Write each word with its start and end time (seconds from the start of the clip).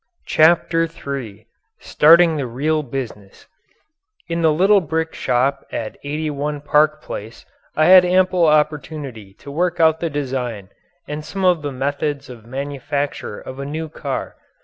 CHAPTER 0.25 0.89
III 0.89 1.45
STARTING 1.77 2.35
THE 2.37 2.47
REAL 2.47 2.81
BUSINESS 2.81 3.45
In 4.27 4.41
the 4.41 4.51
little 4.51 4.81
brick 4.81 5.13
shop 5.13 5.63
at 5.71 5.99
81 6.03 6.61
Park 6.61 7.03
Place 7.03 7.45
I 7.75 7.85
had 7.85 8.03
ample 8.03 8.47
opportunity 8.47 9.35
to 9.35 9.51
work 9.51 9.79
out 9.79 9.99
the 9.99 10.09
design 10.09 10.69
and 11.07 11.23
some 11.23 11.45
of 11.45 11.61
the 11.61 11.71
methods 11.71 12.31
of 12.31 12.47
manufacture 12.47 13.39
of 13.39 13.59
a 13.59 13.65
new 13.67 13.89
car. 13.89 14.37